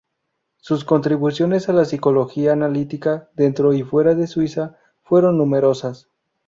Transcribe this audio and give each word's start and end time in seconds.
Sus 0.57 0.83
contribuciones 0.83 1.69
a 1.69 1.73
la 1.73 1.85
psicología 1.85 2.53
analítica, 2.53 3.29
dentro 3.35 3.71
y 3.71 3.83
fuera 3.83 4.15
de 4.15 4.25
Suiza, 4.25 4.79
fueron 5.03 5.37
numerosas. 5.37 6.09